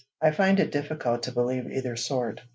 I 0.19 0.31
find 0.31 0.59
it 0.59 0.71
difficult 0.71 1.21
to 1.21 1.31
believe 1.31 1.69
either 1.71 1.95
sort. 1.95 2.41